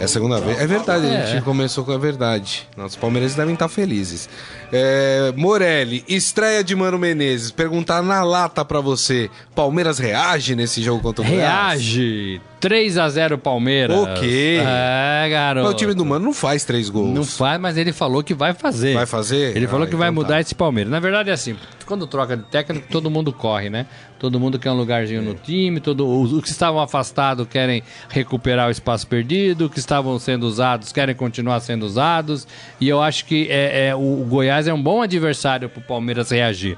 [0.01, 0.59] É a segunda vez.
[0.61, 1.27] É verdade, a É.
[1.27, 2.67] gente começou com a verdade.
[2.77, 4.29] Nossos palmeirenses devem estar felizes.
[4.73, 7.51] É, Morelli, estreia de Mano Menezes.
[7.51, 11.27] Perguntar na lata pra você: Palmeiras reage nesse jogo contra o?
[11.27, 12.41] Reage!
[12.61, 13.97] 3 a 0 Palmeiras.
[13.97, 14.59] O quê?
[14.63, 15.65] É, garoto.
[15.65, 17.09] Mas o time do Mano não faz três gols.
[17.15, 18.93] Não faz, mas ele falou que vai fazer.
[18.93, 19.57] Vai fazer?
[19.57, 20.41] Ele falou Ah, que vai então mudar tá.
[20.43, 20.91] esse Palmeiras.
[20.91, 23.87] Na verdade é assim, quando troca de técnico, todo mundo corre, né?
[24.19, 28.69] Todo mundo quer um lugarzinho no time, todo, os, os que estavam afastados querem recuperar
[28.69, 32.47] o espaço perdido, os que estavam sendo usados querem continuar sendo usados.
[32.81, 36.31] E eu acho que é, é, o Goiás é um bom adversário para o Palmeiras
[36.31, 36.77] reagir.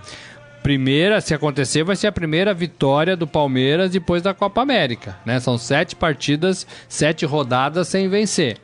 [0.63, 5.17] Primeira, se acontecer, vai ser a primeira vitória do Palmeiras depois da Copa América.
[5.27, 5.41] Né?
[5.41, 8.59] São sete partidas, sete rodadas sem vencer.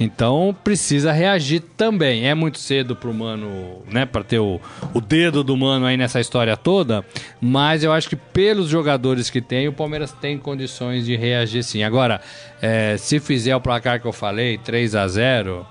[0.00, 2.26] Então precisa reagir também.
[2.28, 4.60] É muito cedo pro Mano, né, para ter o,
[4.94, 7.04] o dedo do Mano aí nessa história toda,
[7.40, 11.82] mas eu acho que pelos jogadores que tem, o Palmeiras tem condições de reagir sim.
[11.82, 12.20] Agora,
[12.62, 15.66] é, se fizer o placar que eu falei, 3 a 0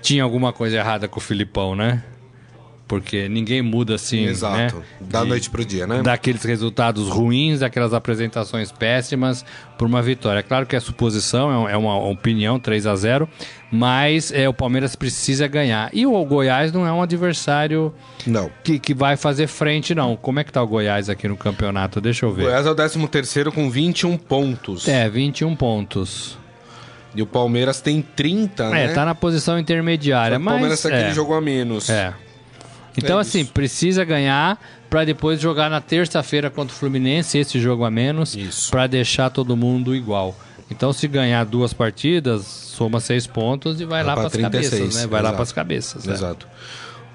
[0.00, 2.02] tinha alguma coisa errada com o Filipão, né?
[2.92, 4.76] Porque ninguém muda assim, Exato.
[4.76, 4.84] né?
[5.00, 6.02] Da De- noite pro dia, né?
[6.02, 9.46] daqueles resultados ruins, daquelas apresentações péssimas
[9.78, 10.40] por uma vitória.
[10.40, 13.26] É claro que é suposição, é é uma opinião, 3 a 0
[13.70, 15.88] mas é, o Palmeiras precisa ganhar.
[15.94, 17.94] E o Goiás não é um adversário
[18.26, 18.50] Não.
[18.62, 20.14] que, que vai fazer frente, não.
[20.14, 21.98] Como é que tá o Goiás aqui no campeonato?
[21.98, 22.42] Deixa eu O ver.
[22.42, 24.86] Goiás é o 13 terceiro com 21 pontos.
[24.86, 26.36] É, 21 pontos.
[27.14, 28.84] E o Palmeiras tem 30, né?
[28.84, 30.52] É, tá na posição intermediária, o mas...
[30.52, 30.98] Palmeiras tem é.
[30.98, 31.88] aquele jogo a menos.
[31.88, 32.12] É.
[32.96, 33.52] Então, É assim, isso.
[33.52, 38.36] precisa ganhar para depois jogar na terça-feira contra o Fluminense, esse jogo a menos,
[38.70, 40.36] para deixar todo mundo igual.
[40.70, 44.70] Então, se ganhar duas partidas, soma seis pontos e vai, Vai lá para as 36,
[44.70, 45.06] cabeças, né?
[45.06, 45.34] Vai lá exato.
[45.36, 46.04] para as cabeças.
[46.06, 46.12] né?
[46.14, 46.46] Exato.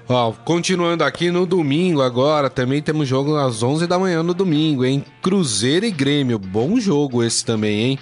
[0.08, 4.84] Ó, continuando aqui no domingo agora, também temos jogo às 11 da manhã no domingo,
[4.84, 5.04] hein?
[5.20, 7.98] Cruzeiro e Grêmio, bom jogo esse também, hein?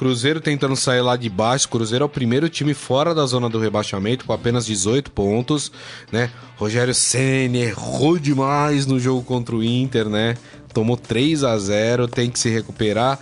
[0.00, 1.68] Cruzeiro tentando sair lá de baixo.
[1.68, 5.70] Cruzeiro é o primeiro time fora da zona do rebaixamento com apenas 18 pontos,
[6.10, 6.30] né?
[6.56, 10.38] Rogério Ceni errou demais no jogo contra o Inter, né?
[10.72, 13.20] Tomou 3 a 0, tem que se recuperar.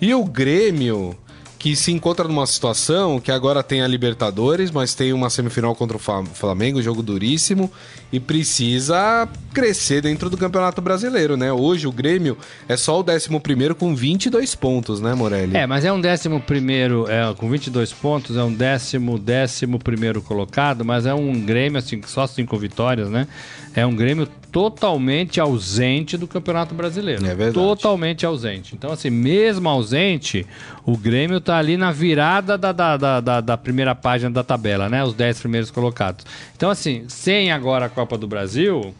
[0.00, 1.18] E o Grêmio,
[1.58, 5.96] que se encontra numa situação que agora tem a Libertadores, mas tem uma semifinal contra
[5.96, 6.00] o
[6.32, 7.68] Flamengo, jogo duríssimo,
[8.12, 11.52] e precisa crescer dentro do Campeonato Brasileiro, né?
[11.52, 12.36] Hoje o Grêmio
[12.68, 15.56] é só o 11 com 22 pontos, né, Morelli?
[15.56, 20.22] É, mas é um décimo primeiro, é, com 22 pontos, é um décimo, décimo primeiro
[20.22, 23.26] colocado, mas é um Grêmio, assim, só cinco vitórias, né?
[23.74, 27.24] É um Grêmio totalmente ausente do Campeonato Brasileiro.
[27.24, 27.54] É verdade.
[27.54, 28.74] Totalmente ausente.
[28.74, 30.44] Então, assim, mesmo ausente,
[30.84, 34.88] o Grêmio tá ali na virada da, da, da, da- da primeira página da tabela,
[34.88, 35.04] né?
[35.04, 36.26] Os 10 primeiros colocados.
[36.56, 38.94] Então, assim, sem agora a Copa do Brasil...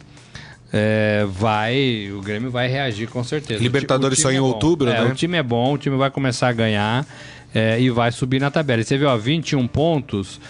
[0.73, 3.63] é, vai, o Grêmio vai reagir com certeza.
[3.63, 5.11] Libertadores só em é outubro, É, né?
[5.11, 7.07] O time é bom, o time vai começar a ganhar
[7.55, 8.81] é, e vai subir na tabela.
[8.81, 10.41] E você viu, ó, 21 pontos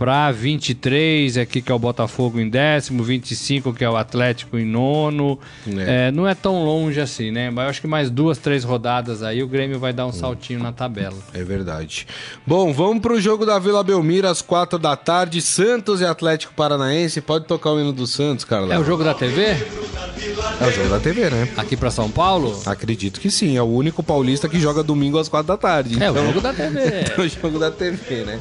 [0.00, 4.64] para 23 aqui que é o Botafogo em décimo, 25 que é o Atlético em
[4.64, 5.38] nono.
[5.76, 6.08] É.
[6.08, 7.50] É, não é tão longe assim, né?
[7.50, 10.58] Mas eu acho que mais duas, três rodadas aí o Grêmio vai dar um saltinho
[10.58, 11.18] na tabela.
[11.34, 12.06] É verdade.
[12.46, 15.42] Bom, vamos pro jogo da Vila Belmiro às 4 da tarde.
[15.42, 17.20] Santos e Atlético Paranaense.
[17.20, 18.72] Pode tocar o hino do Santos, Carla.
[18.74, 19.42] É o jogo da TV?
[19.42, 21.46] É o jogo da TV, né?
[21.58, 22.58] Aqui para São Paulo?
[22.64, 23.54] Acredito que sim.
[23.58, 26.02] É o único paulista que joga domingo às 4 da tarde.
[26.02, 26.80] É o Então- jogo da TV.
[27.16, 28.40] É o jogo da TV, né?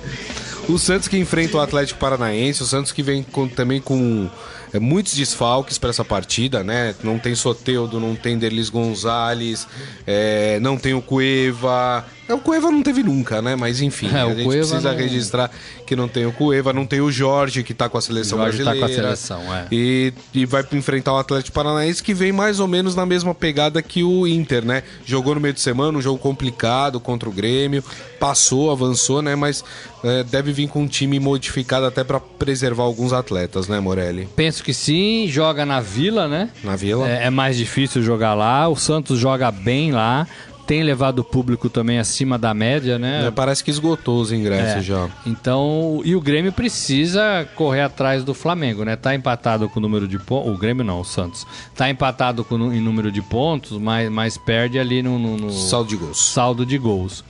[0.70, 4.30] O Santos que enfrenta o Atlético Paranaense, o Santos que vem com- também com
[4.72, 6.94] é, muitos desfalques para essa partida, né?
[7.04, 9.68] Não tem Soteudo, não tem Derlis Gonzalez,
[10.06, 12.06] é, não tem o Cueva.
[12.30, 13.56] É, O Cueva não teve nunca, né?
[13.56, 15.52] Mas enfim, É, a gente Cueva precisa não- registrar
[15.86, 18.60] que não tem o Cueva, não tem o Jorge, que tá com a seleção Jorge
[18.60, 19.16] tá com a brasileira.
[19.16, 19.66] seleção, é.
[19.72, 23.82] E, e vai enfrentar o Atlético Paranaense que vem mais ou menos na mesma pegada
[23.82, 24.84] que o Inter, né?
[25.06, 27.84] Jogou no meio de semana, um jogo complicado contra o Grêmio,
[28.20, 29.36] passou, avançou, né?
[29.36, 29.64] Mas
[30.04, 34.30] é, deve vir com um time modificado até para preservar alguns atletas, né, Morelli?
[34.36, 36.50] Penso que sim, joga na Vila, né?
[36.64, 37.10] Na Vila.
[37.10, 38.68] É, é mais difícil jogar lá.
[38.68, 40.28] O Santos joga bem lá.
[40.70, 43.26] Tem levado o público também acima da média, né?
[43.26, 44.82] É, parece que esgotou os ingressos É.
[44.84, 45.10] já.
[45.26, 48.96] Então, e o Grêmio precisa correr atrás do Flamengo, né?
[48.96, 50.54] Tá empatado com o número de pontos.
[50.54, 51.44] O Grêmio não, o Santos.
[51.76, 55.90] Tá empatado com, em número de pontos, mas, mas perde ali no, no- no Saldo
[55.90, 56.20] de gols.
[56.20, 57.24] saldo de gols.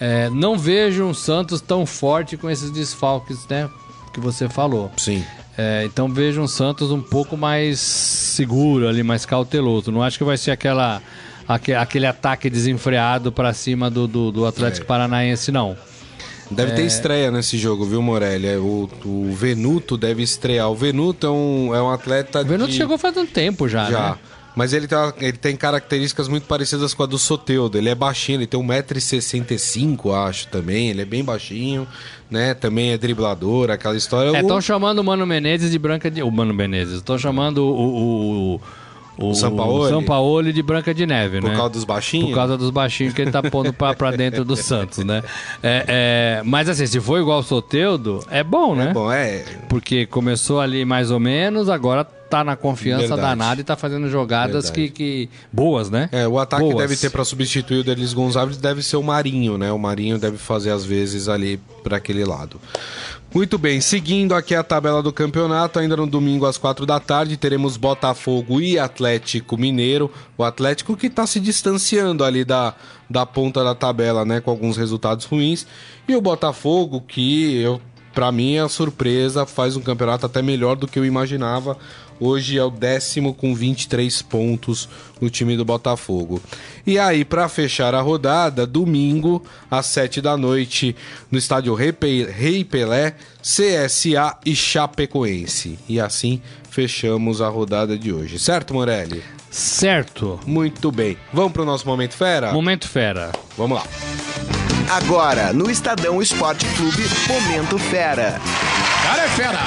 [0.00, 3.68] É, não vejo um Santos tão forte com esses desfalques, né?
[4.14, 4.90] Que você falou.
[4.96, 5.22] Sim.
[5.58, 9.92] É, então vejo um Santos um pouco mais seguro ali, mais cauteloso.
[9.92, 11.02] Não acho que vai ser aquela,
[11.48, 14.86] aque- aquele ataque desenfreado para cima do, do, do Atlético É.
[14.86, 15.76] Paranaense, não.
[16.50, 16.74] Deve É.
[16.76, 18.46] ter estreia nesse jogo, viu, Morelli?
[18.46, 20.70] É, O, o Venuto deve estrear.
[20.70, 22.76] O Venuto é um, é um atleta O Venuto de...
[22.76, 24.10] chegou faz um tempo já, Já.
[24.10, 24.16] né?
[24.54, 27.76] Mas ele, tá, ele tem características muito parecidas com a do Soteudo.
[27.76, 30.88] Ele é baixinho, ele tem 1,65m, acho, também.
[30.88, 31.86] Ele é bem baixinho,
[32.30, 32.54] né?
[32.54, 34.28] Também é driblador, aquela história.
[34.30, 36.22] É, O- estão chamando o Mano Menezes de Branca de...
[36.22, 36.96] O Mano Menezes.
[36.96, 38.60] Estão chamando o, o, o,
[39.18, 39.90] o Sampaoli?
[39.90, 41.56] Sampaoli de Branca de Neve, Por né?
[41.56, 42.28] causa dos baixinhos?
[42.28, 45.22] Por causa dos baixinhos que ele tá pondo pra, pra dentro do Santos, né?
[45.62, 45.84] É,
[46.40, 48.92] é, mas assim, se for igual o Soteudo, é bom, né?
[48.92, 49.44] Bom, é.
[49.68, 53.22] Porque começou ali mais ou menos, agora tá na confiança Verdade.
[53.22, 55.28] danada e tá fazendo jogadas que, que.
[55.52, 56.08] boas, né?
[56.12, 56.76] É, o ataque Boas.
[56.76, 59.70] deve ter pra substituir o Delis Gonçalves deve ser o Marinho, né?
[59.72, 62.60] O Marinho deve fazer às vezes ali pra aquele lado.
[63.36, 67.36] Muito bem, seguindo aqui a tabela do campeonato, ainda no domingo às quatro da tarde,
[67.36, 70.10] teremos Botafogo e Atlético Mineiro.
[70.38, 72.74] O Atlético que tá se distanciando ali da,
[73.10, 74.40] da ponta da tabela, né?
[74.40, 75.66] Com alguns resultados ruins.
[76.08, 77.78] E o Botafogo, que eu,
[78.16, 81.76] pra mim é a surpresa, faz um campeonato até melhor do que eu imaginava.
[82.18, 84.88] Hoje é o décimo com 23 pontos
[85.20, 86.40] no time do Botafogo.
[86.86, 90.96] E aí, para fechar a rodada, domingo, às 7 da noite,
[91.30, 95.78] no estádio Rei Pe- Rei Pelé, CSA e Chapecoense.
[95.86, 98.38] E assim fechamos a rodada de hoje.
[98.38, 99.22] Certo, Morelli?
[99.50, 100.40] Certo.
[100.46, 101.18] Muito bem.
[101.34, 102.50] Vamos pro nosso Momento Fera?
[102.50, 103.30] Momento fera.
[103.58, 104.35] Vamos lá.
[104.90, 108.40] Agora, no Estadão Esporte Clube, Momento Fera.
[109.02, 109.58] Cara é fera.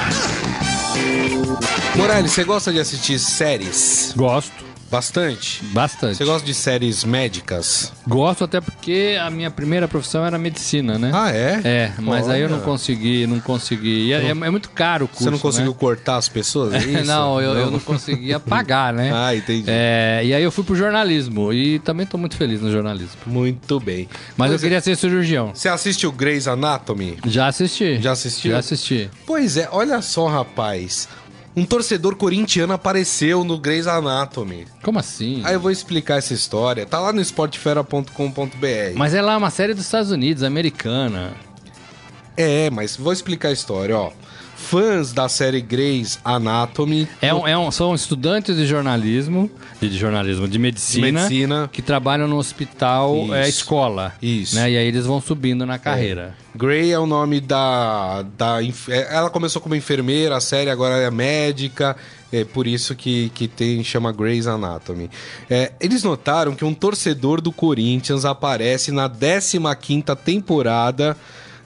[1.94, 4.14] Morelli, você gosta de assistir séries?
[4.16, 4.69] Gosto.
[4.90, 5.62] Bastante?
[5.66, 6.16] Bastante.
[6.16, 7.92] Você gosta de séries médicas?
[8.08, 11.10] Gosto até porque a minha primeira profissão era medicina, né?
[11.14, 11.60] Ah, é?
[11.64, 12.64] É, mas aí eu não Olha.
[12.64, 14.08] consegui, não consegui.
[14.08, 15.76] E É, é muito caro o curso, Você não conseguiu né?
[15.78, 16.74] cortar as pessoas?
[16.74, 19.10] é não, eu, eu não conseguia pagar, né?
[19.20, 19.64] Ah, entendi.
[19.68, 23.16] É, e aí eu fui pro jornalismo e também tô muito feliz no jornalismo.
[23.26, 24.08] Muito bem.
[24.36, 25.52] Mas eu Pois é, queria ser cirurgião.
[25.54, 27.18] Você assiste o Grey's Anatomy?
[27.26, 28.00] Já assisti.
[28.00, 28.52] Já assistiu?
[28.52, 29.10] Já assisti.
[29.26, 31.08] Pois é, olha só, rapaz.
[31.56, 34.66] Um torcedor corintiano apareceu no Grey's Anatomy.
[34.82, 35.42] Como assim?
[35.44, 36.86] Aí eu vou explicar essa história.
[36.86, 38.94] Tá lá no esportefera.com.br.
[38.94, 41.34] Mas é lá uma série dos Estados Unidos, americana.
[42.36, 44.12] É, mas vou explicar a história, ó.
[44.60, 47.08] Fãs da série Grey's Anatomy.
[47.20, 51.70] É um, é um- são estudantes de jornalismo, de, jornalismo, de medicina, medicina.
[51.72, 53.58] que trabalham no hospital, é, Isso.
[53.60, 54.12] escola.
[54.22, 54.54] Isso.
[54.56, 54.72] Né?
[54.72, 56.34] E aí eles vão subindo na carreira.
[56.54, 58.58] Grey é o nome da, da.
[58.62, 61.96] é, Ela começou como enfermeira, a série agora é médica.
[62.32, 65.10] É por isso que, que tem, chama Grey's Anatomy.
[65.48, 71.16] É, eles notaram que um torcedor do Corinthians aparece na 15 temporada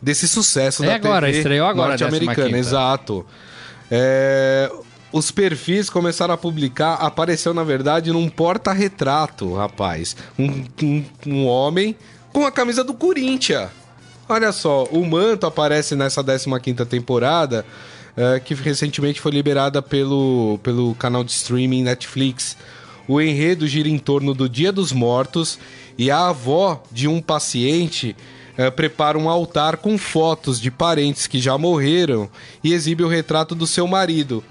[0.05, 2.51] desse sucesso É da agora, TV estreou agora a norte-americana.
[2.51, 2.59] 15ª.
[2.59, 3.27] Exato.
[3.90, 4.71] É,
[5.11, 10.14] os perfis começaram a publicar, apareceu na verdade num porta-retrato, rapaz.
[10.38, 11.97] Um, um, um homem
[12.33, 13.71] com a camisa do Corinthians.
[14.29, 17.64] Olha só, o manto aparece nessa 15ª temporada,
[18.17, 22.57] eh, que recentemente foi liberada pelo, pelo canal de streaming Netflix.
[23.07, 25.59] O enredo gira em torno do Dia dos Mortos
[25.99, 28.17] e a avó de um paciente
[28.57, 32.29] eh, prepara um altar com fotos de parentes que já morreram
[32.62, 34.43] e exibe o retrato do seu marido,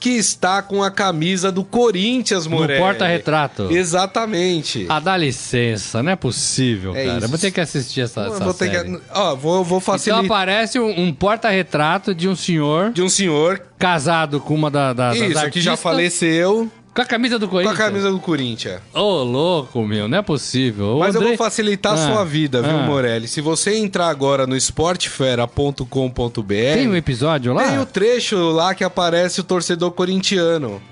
[0.00, 2.80] que está com a camisa do Corinthians, Morelli.
[2.80, 3.68] porta-retrato.
[3.70, 4.86] Exatamente.
[4.88, 7.18] Ah, dá licença, não é possível, É cara.
[7.18, 7.28] isso.
[7.28, 8.84] Vou ter que assistir essa, Eu essa vou série.
[8.84, 10.24] que- ó, vou, vou Então facilitar.
[10.24, 15.08] aparece um, um porta-retrato de um senhor de um senhor casado com uma da, da,
[15.10, 17.80] das Isso, que artistas, já faleceu Com a camisa do com Corinthians.
[17.80, 18.80] a camisa do Corinthians.
[18.92, 20.96] Ô, louco, meu, não é possível.
[20.96, 22.82] O Mas eu vou facilitar a Ah, sua vida, viu, ah.
[22.82, 23.26] Morelli?
[23.26, 27.66] Se você entrar agora no esportefera.com.br, Tem um episódio lá?
[27.68, 30.82] tem o trecho lá que aparece o torcedor corintiano.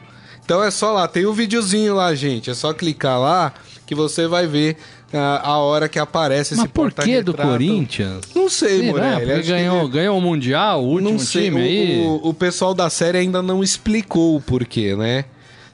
[0.44, 2.50] Então é só lá, tem o videozinho lá, gente.
[2.50, 3.52] É só clicar lá
[3.86, 4.76] que você vai ver
[5.12, 7.34] ah, a hora que aparece Mas esse por que do.
[7.34, 8.22] Corinthians?
[8.34, 8.90] Não sei, Será?
[8.92, 9.16] Morelli.
[9.16, 12.00] Porque acho que- ganhou, ganhou o Mundial, o último Não sei, time o, aí.
[12.06, 15.24] o, o pessoal da série ainda não explicou o porquê, né?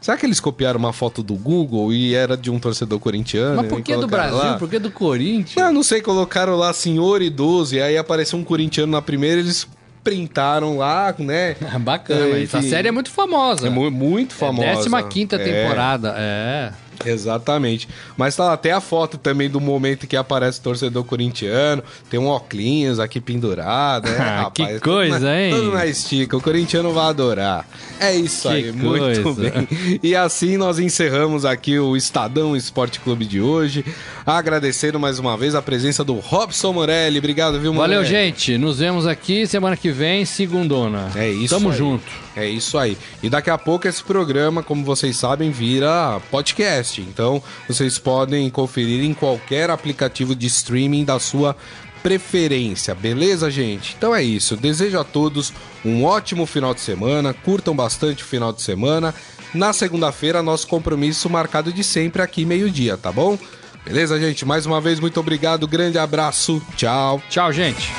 [0.07, 3.57] Será que eles copiaram uma foto do Google e era de um torcedor corintiano?
[3.57, 4.37] Mas por que do Brasil?
[4.37, 4.57] lá?
[4.57, 5.57] Por que do Corinthians?
[5.57, 9.67] Não, não sei, colocaram lá senhor idoso e aí apareceu um corintiano na primeira, eles
[10.05, 11.57] printaram lá, né?
[11.81, 13.67] Bacana, É, essa série é muito famosa.
[13.67, 14.77] É mu- muito famosa.
[14.77, 16.73] Décima quinta É, temporada, é.
[17.05, 17.89] Exatamente.
[18.17, 21.83] Mas tá lá até a foto também do momento que aparece o torcedor corintiano.
[22.09, 24.17] Tem um óculos aqui pendurado, né?
[24.47, 24.81] Ah, que rapaz?
[24.81, 25.55] coisa, tudo na, hein?
[25.55, 26.37] Tudo na estica.
[26.37, 27.67] O corintiano vai adorar.
[27.99, 29.51] É isso Que aí, muito coisa.
[29.51, 29.69] bem.
[30.03, 33.85] E assim nós encerramos aqui o Estadão Esporte Clube de hoje.
[34.25, 37.19] Agradecendo mais uma vez a presença do Robson Morelli.
[37.19, 37.95] Obrigado, viu, Morelli?
[37.95, 38.57] Valeu, gente.
[38.59, 41.11] Nos vemos aqui semana que vem, segundona.
[41.15, 41.77] É isso Tamo aí.
[41.77, 42.26] junto.
[42.37, 42.99] É isso aí.
[43.23, 47.01] E daqui a pouco esse programa, como vocês sabem, vira podcast.
[47.01, 51.57] Então vocês podem conferir em qualquer aplicativo de streaming da sua
[52.03, 53.97] preferência, beleza, gente?
[53.99, 54.57] Então é isso.
[54.57, 55.53] Desejo a todos
[55.85, 57.35] um ótimo final de semana.
[57.35, 59.15] Curtam bastante o final de semana.
[59.55, 63.39] Na segunda-feira, nosso compromisso marcado de sempre aqui, meio-dia, tá bom?
[63.85, 64.45] Beleza, gente?
[64.45, 65.67] Mais uma vez, muito obrigado.
[65.67, 66.63] Grande abraço.
[66.77, 67.23] Tchau.
[67.31, 67.91] Tchau, gente.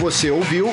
[0.00, 0.72] Você ouviu